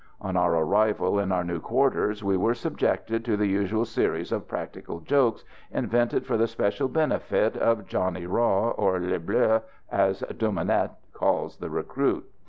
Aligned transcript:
On 0.19 0.35
our 0.35 0.55
arrival 0.55 1.19
in 1.19 1.31
our 1.31 1.43
new 1.43 1.59
quarters 1.59 2.23
we 2.23 2.35
were 2.35 2.55
subjected 2.55 3.23
to 3.23 3.37
the 3.37 3.45
usual 3.45 3.85
series 3.85 4.31
of 4.31 4.47
practical 4.47 4.99
jokes 4.99 5.43
invented 5.71 6.25
for 6.25 6.37
the 6.37 6.47
special 6.47 6.87
benefit 6.87 7.55
of 7.55 7.85
"Johnny 7.85 8.25
Raw," 8.25 8.69
or 8.71 8.99
"Le 8.99 9.19
Bleu," 9.19 9.61
as 9.91 10.21
"Dumanet" 10.39 10.93
calls 11.13 11.57
the 11.57 11.69
recruit. 11.69 12.25